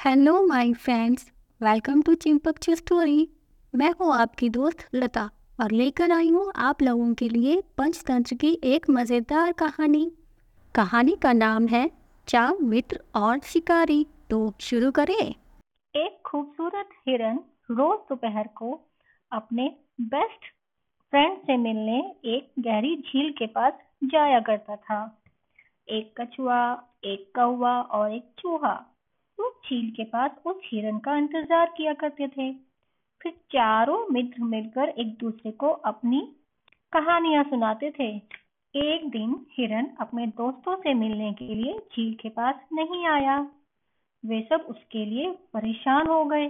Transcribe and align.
Hello 0.00 0.46
my 0.46 0.72
friends 0.72 1.32
welcome 1.60 2.02
to 2.02 2.14
Chimpak 2.14 2.54
story 2.70 3.28
मैं 3.74 3.90
हूँ 3.90 4.12
आपकी 4.14 4.48
दोस्त 4.48 4.88
लता 4.94 5.24
और 5.60 5.70
लेकर 5.70 6.12
आई 6.12 6.28
हूँ 6.28 6.52
आप 6.56 6.82
लोगों 6.82 7.14
के 7.14 7.28
लिए 7.28 7.60
पंचतंत्र 7.78 8.36
की 8.36 8.60
एक 8.64 8.86
मज़ेदार 8.90 9.52
कहानी। 9.52 10.12
कहानी 10.74 11.16
का 11.16 11.32
नाम 11.32 11.66
है 11.66 11.90
चार 12.28 12.56
मित्र 12.62 13.00
और 13.14 13.40
शिकारी। 13.40 14.06
तो 14.30 14.52
शुरू 14.60 14.90
करें। 14.90 15.34
एक 15.94 16.20
खूबसूरत 16.26 16.88
हिरन 17.08 17.40
रोज 17.70 17.98
दोपहर 17.98 18.48
को 18.56 18.88
अपने 19.32 19.68
बेस्ट 20.00 20.52
फ्रेंड 21.12 21.38
से 21.38 21.56
मिलने 21.56 21.98
एक 22.36 22.52
गहरी 22.58 22.96
झील 22.96 23.32
के 23.32 23.46
पास 23.46 23.72
जाया 24.04 24.40
करता 24.40 24.76
था। 24.76 25.22
एक 25.88 26.20
कछुआ, 26.20 26.82
एक 27.04 27.32
कौवा 27.36 27.80
और 27.80 28.14
एक 28.14 28.32
चूहा। 28.38 28.89
उस 29.40 29.68
झील 29.68 29.90
के 29.90 30.04
पास 30.04 30.30
उस 30.46 30.56
हिरन 30.64 30.98
का 30.98 31.16
इंतज़ार 31.16 31.72
किया 31.76 31.92
करते 31.94 32.28
थे। 32.28 32.52
फिर 33.20 33.32
चारों 33.52 34.06
मित्र 34.10 34.42
मिलकर 34.42 34.88
एक 34.88 35.16
दूसरे 35.20 35.50
को 35.52 35.68
अपनी 35.68 36.20
कहानियाँ 36.92 37.44
सुनाते 37.44 37.90
थे। 37.90 38.10
एक 38.74 39.08
दिन 39.10 39.34
हिरन 39.52 39.88
अपने 40.00 40.26
दोस्तों 40.26 40.76
से 40.76 40.94
मिलने 40.94 41.32
के 41.32 41.54
लिए 41.54 41.78
झील 41.78 42.14
के 42.14 42.28
पास 42.28 42.54
नहीं 42.72 43.06
आया। 43.06 43.38
वे 44.24 44.40
सब 44.50 44.66
उसके 44.68 45.04
लिए 45.04 45.30
परेशान 45.54 46.06
हो 46.06 46.24
गए। 46.24 46.48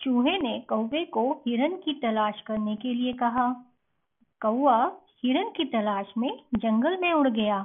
चूहे 0.00 0.36
ने 0.38 0.58
कौवे 0.68 1.04
को 1.04 1.30
हिरन 1.46 1.76
की 1.76 1.92
तलाश 1.92 2.40
करने 2.40 2.76
के 2.76 2.94
लिए 2.94 3.12
कहा। 3.12 3.48
कौआ 4.40 4.76
हिरन 5.22 5.50
की 5.50 5.64
तलाश 5.64 6.12
में 6.18 6.30
जंगल 6.54 6.96
में 7.00 7.12
उड़ 7.12 7.28
गया। 7.28 7.64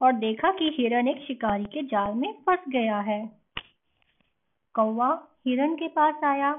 और 0.00 0.12
देखा 0.12 0.50
कि 0.50 0.74
हिरन 0.78 1.08
एक 1.08 1.24
शिकारी 1.26 1.64
के 1.64 1.82
जाल 1.82 2.14
में 2.14 2.32
फंस 2.46 2.58
गया 2.68 3.00
है। 3.00 3.20
कौवा 4.74 5.08
हिरन 5.46 5.74
के 5.74 5.88
पास 5.88 6.24
आया 6.24 6.52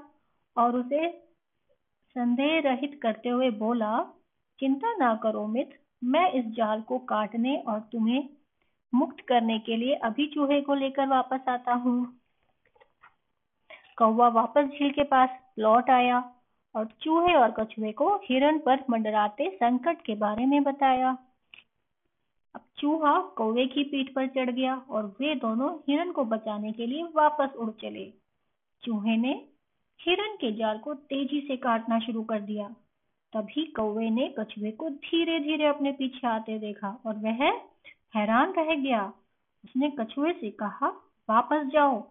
और 0.58 0.76
उसे 0.76 1.10
संदेह 2.16 2.60
रहित 2.66 3.00
करते 3.04 3.30
हुए 3.30 3.50
बोला, 3.50 4.00
चिंता 4.60 4.96
ना 4.96 5.14
करो 5.16 5.46
मित्र, 5.48 5.78
मैं 6.04 6.32
इस 6.32 6.46
जाल 6.46 6.82
को 6.82 6.98
काटने 6.98 7.58
और 7.68 7.80
तुम्हें 7.80 8.30
मुक्त 8.94 9.18
करने 9.28 9.60
के 9.60 9.78
लिए 9.78 9.96
अभी 9.96 10.28
चूहे 10.28 10.62
को 10.62 10.74
लेकर 10.74 11.08
वापस 11.08 11.50
आता 11.50 11.74
हूँ। 11.74 12.20
कौवा 13.98 14.28
वापस 14.28 14.66
झील 14.66 14.92
के 14.92 15.04
पास 15.04 15.30
लौट 15.60 15.90
आया 15.90 16.20
और 16.76 16.86
चूहे 17.02 17.36
और 17.36 17.52
कछुए 17.52 17.92
को 17.92 18.16
हिरन 18.16 18.60
पर 18.60 18.84
मंडराते 18.90 19.50
संकट 19.56 20.02
के 20.02 20.16
बारे 20.16 20.46
में 20.46 20.64
बताया। 20.64 21.18
अब 22.58 22.64
चूहा 22.78 23.20
कौवे 23.38 23.66
की 23.66 23.84
पीठ 23.84 24.08
पर 24.14 24.28
चढ़ 24.28 24.50
गया 24.50 24.76
और 24.90 25.06
वे 25.20 25.36
दोनों 25.36 25.70
हिरन 25.88 26.12
को 26.12 26.24
बचाने 26.26 26.72
के 26.72 26.86
लिए 26.86 27.04
वापस 27.16 27.56
उड़ 27.56 27.70
चले। 27.72 28.06
चूहे 28.84 29.18
ने 29.18 29.34
हिरन 30.00 30.36
के 30.36 30.52
जाल 30.52 30.78
को 30.78 30.94
तेज़ी 30.94 31.42
से 31.48 31.58
काटना 31.58 32.00
शुरू 32.00 32.24
कर 32.24 32.40
दिया। 32.42 32.68
तभी 33.34 33.66
कौवे 33.66 34.10
ने 34.10 34.28
कछुए 34.40 34.72
को 34.72 34.90
धीरे 34.90 35.40
धीरे 35.40 35.66
अपने 35.66 35.92
पीछे 35.92 36.28
आते 36.28 36.58
देखा 36.60 36.98
और 37.06 37.18
वह 37.18 37.44
हैरान 38.16 38.54
रह 38.54 38.76
गया। 38.76 39.06
उसने 39.66 39.92
कछुए 40.00 40.34
से 40.34 40.52
कहा, 40.52 40.88
वापस 41.30 41.66
जाओ। 41.66 42.02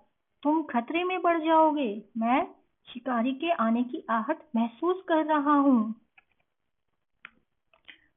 तुम 0.42 0.62
खतरे 0.62 1.04
में 1.04 1.20
पड़ 1.20 1.38
जाओगे। 1.44 2.02
मैं 2.18 2.46
शिकारी 2.88 3.32
के 3.32 3.50
आने 3.50 3.82
की 3.82 4.04
आहट 4.10 4.38
महसूस 4.56 5.02
कर 5.08 5.24
रहा 5.24 5.54
हूँ। 5.58 5.94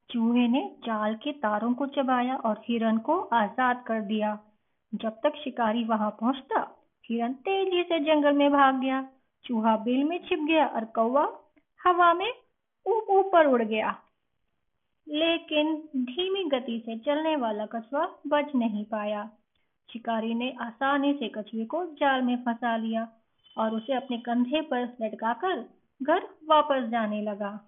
चूहे 0.10 0.48
ने 0.48 0.62
जाल 0.86 1.16
के 1.16 1.32
तारों 1.32 1.74
को 1.74 1.86
चबाया 1.86 2.36
और 2.36 2.62
हिरन 2.68 2.98
को 2.98 3.20
आज़ाद 3.20 3.84
कर 3.88 4.02
दिया। 4.02 4.38
जब 4.94 5.20
तक 5.24 5.36
शिकारी 5.44 5.84
वहाँ 5.84 6.10
पहुँचता, 6.12 6.62
हिरन 7.06 7.34
तेज़ी 7.34 7.84
से 7.84 8.00
जंगल 8.00 8.34
में 8.34 8.52
भाग 8.52 8.82
गया। 8.82 9.02
चूहा 9.46 9.76
बिल 9.78 10.04
में 10.04 10.18
छिप 10.20 10.40
गया 10.40 10.66
और 10.68 10.86
कौवा 10.86 11.24
हवा 11.82 12.14
में 12.14 12.32
ऊपर 12.86 13.48
उड़ 13.48 13.64
गया। 13.64 13.96
लेकिन 15.08 15.76
धीमी 15.95 16.44
गति 16.50 16.82
से 16.86 16.98
चलने 16.98 17.36
वाला 17.36 17.66
कछुआ 17.66 18.06
बच 18.28 18.56
नहीं 18.56 18.86
पाया। 18.86 19.30
शिकारी 19.89 20.33
ने 20.33 20.52
आसानी 20.62 21.14
से 21.14 21.28
कछुए 21.28 21.66
को 21.66 21.86
जाल 22.00 22.22
में 22.22 22.36
फंसा 22.44 22.76
लिया 22.78 23.08
और 23.58 23.76
उसे 23.76 23.94
अपने 23.94 24.17
कंधे 24.17 24.62
पर 24.62 24.98
लटकाकर 25.02 25.66
घर 26.02 26.28
वापस 26.50 26.89
जाने 26.89 27.22
लगा। 27.22 27.60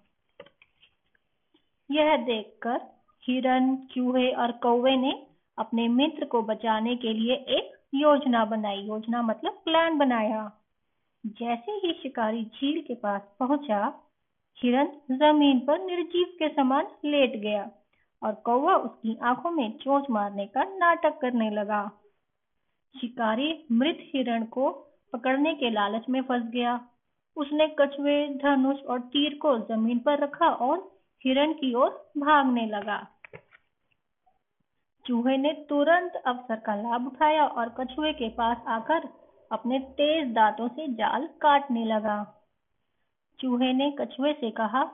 यह 1.92 2.16
देखकर 2.16 2.80
हिरण 3.22 3.76
चूहे 3.76 4.30
और 4.30 4.52
कौवे 4.52 4.96
ने 4.96 5.26
अपने 5.58 5.88
मित्र 5.88 6.24
को 6.24 6.42
बचाने 6.42 6.96
के 6.96 7.12
लिए 7.12 7.34
एक 7.34 7.78
योजना 7.94 8.44
बनाई। 8.44 8.76
योजना 8.76 9.22
मतलब 9.22 9.52
प्लान 9.64 9.98
बनाया। 9.98 10.52
जैसे 11.26 11.72
ही 11.72 11.92
शिकारी 12.02 12.44
झील 12.44 12.80
के 12.82 12.94
पास 12.94 13.20
पहुँचा, 13.40 13.80
हिरन 14.56 14.88
ज़मीन 15.10 15.60
पर 15.60 15.78
निर्जीव 15.78 16.26
के 16.38 16.48
समान 16.48 16.86
लेट 17.04 17.36
गया 17.36 17.70
और 18.22 18.32
कौवा 18.34 18.76
उसकी 18.76 19.18
आँखों 19.22 19.50
में 19.50 19.78
चोंच 19.78 20.04
मारने 20.10 20.46
का 20.46 20.64
नाटक 20.64 21.18
करने 21.20 21.50
लगा। 21.50 21.90
शिकारी 23.00 23.64
मृत 23.72 23.98
हिरण 24.00 24.44
को 24.44 24.70
पकड़ने 25.12 25.54
के 25.54 25.70
लालच 25.70 26.04
में 26.08 26.22
फंस 26.22 26.42
गया। 26.42 26.88
उसने 27.36 27.66
कछुए, 27.78 28.28
धनुष 28.28 28.80
और 28.80 29.00
तीर 29.00 29.38
को 29.42 29.58
ज़मीन 29.58 29.98
पर 29.98 30.18
रखा 30.18 30.48
और 30.48 31.01
हिरण 31.24 31.52
की 31.52 31.74
ओर 31.74 31.90
भागने 32.18 32.66
लगा। 32.66 33.06
चूहे 35.06 35.36
ने 35.36 35.52
तुरंत 35.68 36.12
अवसर 36.26 36.56
का 36.56 36.74
लाभ 36.74 37.06
उठाया 37.06 37.46
और 37.46 37.68
कछुए 37.68 38.12
के 38.12 38.28
पास 38.28 38.56
आकर 38.68 39.08
अपने 39.52 39.78
तेज 39.78 40.32
दांतों 40.34 40.68
से 40.68 40.86
जाल 40.88 41.26
काटने 41.26 41.84
लगा। 41.84 42.42
चूहे 43.38 43.72
ने 43.72 43.90
कछुए 43.90 44.32
से 44.32 44.50
कहा, 44.50 44.84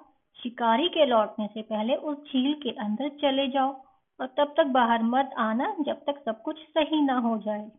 शिकारी 0.43 0.89
के 0.89 1.07
लौटने 1.07 1.47
से 1.47 1.63
पहले 1.63 1.95
उस 1.95 2.19
झील 2.19 2.55
के 2.55 2.71
अंदर 2.71 3.09
चले 3.09 3.49
जाओ 3.49 3.73
और 4.21 4.27
तब 4.27 4.55
तक 4.57 4.65
बाहर 4.65 5.03
मत 5.03 5.31
आना 5.39 5.77
जब 5.81 6.05
तक 6.05 6.23
सब 6.25 6.43
कुछ 6.43 6.59
सही 6.59 7.03
ना 7.03 7.19
हो 7.19 7.39
जाए। 7.39 7.71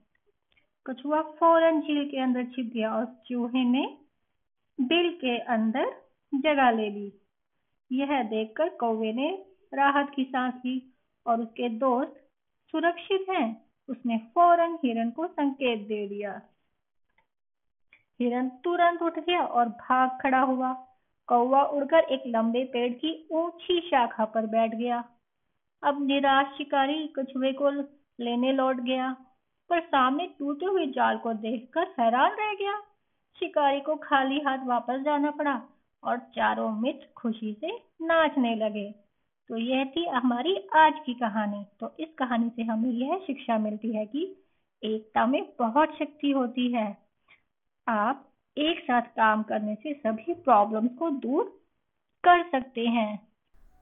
कछुआ 0.86 1.22
फ़ौरन 1.22 1.82
झील 1.82 2.10
के 2.10 2.22
अंदर 2.22 2.44
छिप 2.44 2.72
गया 2.74 2.96
और 2.96 3.06
चूहे 3.06 3.64
ने 3.64 3.98
बिल 4.82 5.12
के 5.22 5.38
अंदर 5.38 5.86
जगह 6.34 6.70
ले 6.72 6.90
ली। 6.90 7.14
यह 7.92 8.22
देखकर 8.24 8.70
कौवे 8.70 9.14
ने 9.14 9.30
राहत 9.74 10.12
की 10.16 10.24
सांस 10.24 10.54
ली 10.66 10.82
और 11.26 11.42
उसके 11.42 11.70
दोस्त 11.70 12.14
सुरक्षित 12.74 13.26
हैं। 13.30 13.70
उसने 13.90 14.18
फ़ौरन 14.36 14.78
हिरन 14.86 15.12
को 15.12 15.28
संकेत 15.28 15.88
दे 15.88 16.08
दिया। 16.08 16.42
हिरन 18.20 18.50
तुरंत 18.50 19.02
उठ 19.02 19.20
गया 19.20 19.42
और 19.42 19.70
भाग 19.70 20.18
खड़ा 20.22 20.40
हुआ। 20.40 20.74
कौवा 21.28 21.64
उड़कर 21.64 22.00
एक 22.00 22.24
लंबे 22.28 22.64
पेड़ 22.64 22.94
की 22.94 23.28
ऊँची 23.32 23.80
शाखा 23.90 24.26
पर 24.26 24.46
बैठ 24.46 24.76
गया। 24.76 25.04
अब 25.84 26.06
निराश 26.06 26.58
शिकारी 26.58 27.08
कछुए 27.08 27.52
को 27.54 27.70
लेने 28.20 28.52
लौट 28.52 28.76
गया, 28.76 29.12
पर 29.70 29.80
सामने 29.80 30.28
टूटे 30.40 30.66
हुए 30.66 30.86
जाल 30.86 31.18
को 31.18 31.34
देखकर 31.34 31.88
हैरान 32.00 32.32
रह 32.32 32.54
गया। 32.54 32.80
शिकारी 33.40 33.80
को 33.80 33.96
खाली 33.96 34.40
हाथ 34.40 34.66
वापस 34.66 35.02
जाना 35.02 35.32
पड़ा। 35.32 35.62
और 36.04 36.18
चारों 36.18 36.72
मित्र 36.72 37.08
खुशी 37.18 37.54
से 37.62 37.68
नाचने 38.02 38.56
लगे। 38.56 38.92
तो 39.50 39.58
यह 39.58 39.86
थी 39.86 40.08
हमारी 40.08 40.56
आज 40.76 40.94
की 41.06 41.14
कहानी। 41.14 41.66
तो 41.80 41.96
इस 42.00 42.08
कहानी 42.18 42.50
से 42.50 42.64
हमें 42.64 42.92
यह 42.92 43.18
शिक्षा 43.28 43.58
मिलती 43.58 43.96
है 43.96 44.06
कि 44.06 44.44
एकता 44.84 45.26
में 45.26 45.54
बहुत 45.60 45.90
शक्ति 46.00 46.32
होती 46.32 46.74
है। 46.74 46.98
आप 47.88 48.34
एक 48.58 48.80
साथ 48.80 49.02
काम 49.02 49.44
करने 49.44 49.76
से 49.76 49.94
सभी 49.94 50.34
प्रॉब्लम्स 50.34 50.92
को 51.00 51.10
दूर 51.10 51.44
कर 52.24 52.44
सकते 52.44 52.82
हैं। 52.82 53.28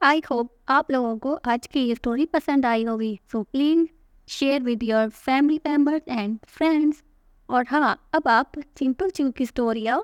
आई 0.03 0.21
होप 0.31 0.57
आप 0.69 0.91
लोगों 0.91 1.17
को 1.17 1.35
आज 1.35 1.67
की 1.67 1.79
ये 1.79 1.95
स्टोरी 1.95 2.25
पसंद 2.25 2.65
आई 2.65 2.83
होगी। 2.83 3.19
So 3.31 3.43
please 3.43 3.87
share 4.27 4.61
with 4.61 4.83
your 4.83 5.09
family 5.09 5.59
members 5.67 6.07
and 6.07 6.39
friends 6.39 7.03
और 7.49 7.65
हाँ 7.69 8.09
अब 8.15 8.27
आप 8.27 8.51
सिंपल 8.59 9.09
चिंक 9.09 9.35
की 9.35 9.45
स्टोरियाँ 9.45 10.03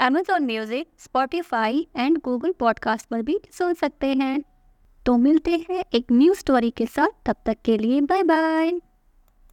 Amazon 0.00 0.44
music 0.46 0.88
Spotify 0.98 1.86
and 1.96 2.18
Google 2.18 2.52
podcast 2.52 3.06
पर 3.08 3.22
भी 3.22 3.40
सुन 3.52 3.74
सकते 3.74 4.06
हैं। 4.06 4.42
तो 5.06 5.16
मिलते 5.16 5.50
हैं 5.70 5.84
एक 5.94 6.12
न्यू 6.12 6.34
स्टोरी 6.34 6.70
के 6.70 6.86
साथ। 6.86 7.08
तब 7.26 7.36
तक 7.46 7.56
के 7.64 7.78
लिए 7.78 8.00
बाय 8.00 8.22
बाय 8.22 8.72